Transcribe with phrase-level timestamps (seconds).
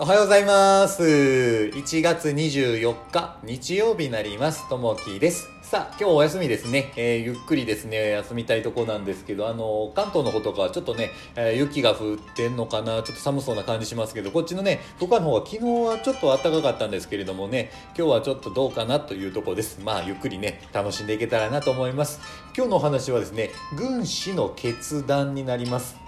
[0.00, 1.02] おはようございます。
[1.02, 4.68] 1月24日、日曜日になります。
[4.68, 5.48] ともきです。
[5.60, 6.92] さあ、今日お休みですね。
[6.94, 19.80] えーゆっくりですね、休みたいとこなんですけど、あの、関東の方とかはちょっとね、えー雪が降ってんのかな、ちょっと寒そうな感じしますけど、こっちのね、福岡の方は昨日はちょっと暖かかったんですけれどもね、今日はちょっとどうかなというとこです。
[19.84, 22.20] まあ、ゆっくりね、楽しんでいけたらなと思います。
[22.56, 26.07] 今日のお話はですね、軍師の決断になります。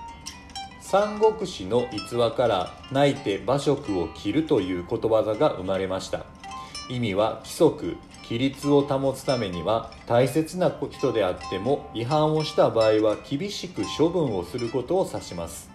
[0.91, 6.24] 三国志の逸話から泣いて馬謖を切るということわざが生まれました。
[6.88, 15.70] 意味は規則規律を保つためには大切な人であっても違反をした場合は厳しく処分をすることを指します。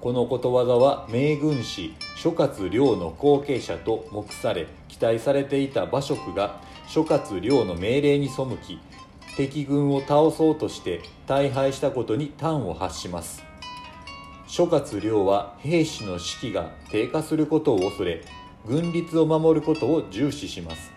[0.00, 8.78] このことわざは名軍師諸葛亮の後継者と目され期待されていた馬謖が諸葛亮の命令に背き
[9.36, 13.47] 敵軍を倒そうとして大敗したことに端を発します。
[14.48, 18.22] 諸葛亮は兵士の士気が低下することを恐れ
[18.66, 20.90] 軍律を守ることを重視します。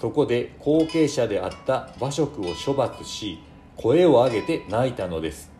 [0.00, 3.40] そこで後継者であった馬謖を処罰し
[3.76, 5.50] 声を上げて泣いたのです。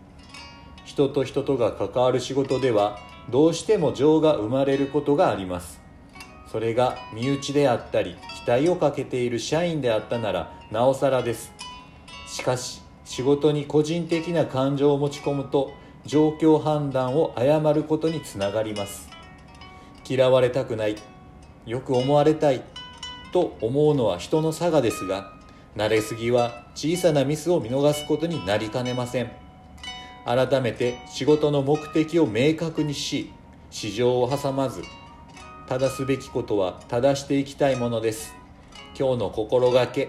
[0.85, 5.81] 人と人とが関わる仕事ではどうしても情が生まれることがあります。
[6.53, 11.53] それが身内であったり期待をかけている社員であったならなおさらです。
[12.29, 15.73] しかし仕事に個人的な感情を持ち込むと
[16.09, 19.11] 状況判断を誤ることにつながります。
[20.09, 20.97] 嫌われたくない
[21.67, 22.63] よく思われたい
[23.31, 25.35] と思うのは人の差がですが
[25.77, 29.31] 慣れすぎは小さなミスを見逃すことになりかねません。
[30.25, 33.31] 改めて仕事の目的を明確にし
[33.71, 34.83] 市場を挟まず
[35.69, 38.35] 正すべきことは正していきたいものです。
[38.99, 40.09] 今日の心がけ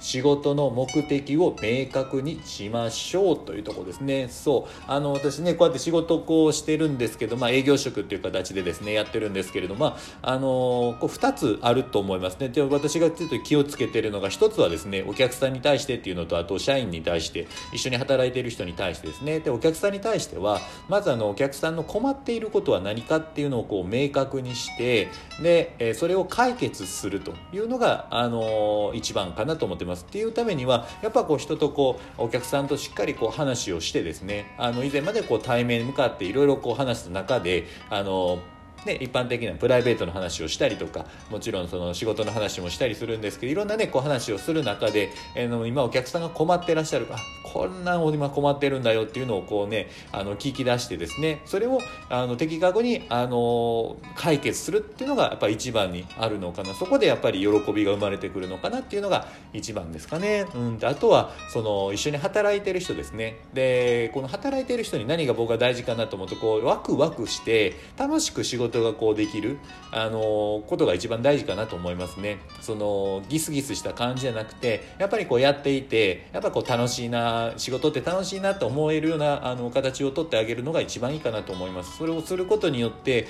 [0.00, 4.28] 仕事の目的を明確にしましょうというとこですね。
[4.28, 4.82] そう。
[4.86, 12.48] あの、私ね、こうやって仕事こうしてるんですけど、まあ営業職っていう形でですね、やってるんですけれども、まあ、あの、こう二つあると思いますね。
[12.48, 19.40] で、私がちょっと気をつけてるのが、一つはですね、お客さんに対してっていうのと、あと社員に対して、一緒に働いている人に対してですね。
[19.40, 25.08] で、お客さんに対しては、まずあの、お客さんの困っていることは何かっていうのをこう明確にして、
[25.42, 30.04] で、えそれを解決するというのが、あの、一番かなと思ってます。
[30.06, 38.40] っていうためには、やっぱこう人とこう、お客さんとしっかりこう話をしてですね、あの、以前までこう対面に向かっていろいろこう話す中で、あの、
[38.84, 47.16] ね、一般的なプライベートの話をしたりとかもちろんその仕事の話もしたりするんですけどいろんなねこう話をする中で、えーの今お客さんが困ってらっしゃるあ
[47.56, 51.80] こんなん今困ってるんだよっていうのをこうねあの聞き出してですねそれを
[52.10, 56.74] あの的確にあの解決するっていうのがやっぱ一番にあるのかな。
[56.74, 60.44] そこでやっぱり喜びが生まれてくるのかなっていうのが一番ですかね。
[60.54, 63.38] うん、であとはその一緒に働いてる人ですね。
[63.54, 69.58] でこの働いてる人に何が僕が大事かなと思うとこうワクワクして楽しく仕事がこうできる
[69.92, 72.38] あのことが一番大事かなと思いますね。
[72.60, 81.96] そのギスギスした感じじゃなくてやっぱりこうやっていてやっぱこう楽しいな仕事って楽しいなと思えるようなあの形をとってあげるのが一番いいかなと思います。
[81.96, 83.26] それをすることによって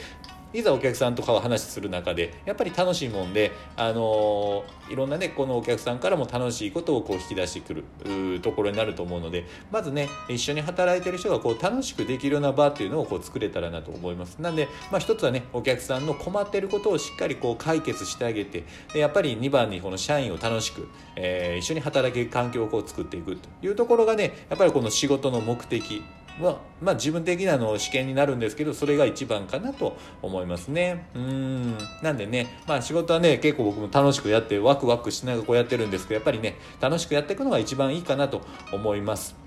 [0.53, 14.39] いざお客さんとかを話する中でやっぱり楽しいもんで、あのいろんなねこのお客さんからも楽しいことをこう引き出してくるところになると思うのでまずね一緒に働いてる人がこう楽しくできるような場っていうのをこう作れたらなと思います。
[14.39, 18.65] なんで、まあ、一つはねお客さんの困ってることをしっかりこう解決してあげて
[18.95, 26.03] やっぱり2番にこの社員を楽しく、えー一緒に働ける環境をこう作っていくというところがねやっぱりこの仕事の目的
[26.41, 31.07] は、まあ、自分的なの試験になるんですけどそれが一番かなと思いますね。
[31.15, 31.79] うん。
[32.03, 38.43] なんでね、まあ、仕事はね結構僕も楽しくやってワクワクしながらこうやってるんですけどやっぱりね楽しくやっていくのが一番いいかなと
[38.73, 39.46] 思います。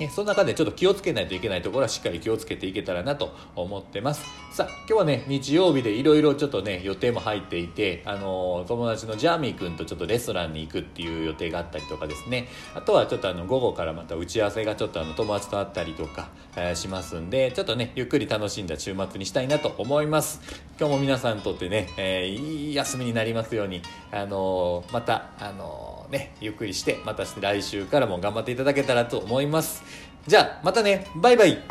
[0.00, 4.24] ね、その中でちょっと気をつけないといけないところはしっかり気をつけていけたらなと思ってます。
[4.50, 20.40] さあ、今日はね、日曜日でいろいろちょっとね、予定も入っていて、あのー友達のジャーミー君とちょっとレストランに行くっていう予定があったりとかですね、あとはちょっとあの、午後からまた打ち合わせがちょっとあの、友達と会ったりとか、えーしますんで、ちょっとね、ゆっくり楽しんだ週末にしたいなと思います。
[20.78, 29.82] 今日も皆さんにとってね、えーいい休みになりますように、あのまた、あのね、ゆっくりして、また来週からも頑張っていただけたらと思います。
[30.26, 31.62] じゃあ、またね、バイバイ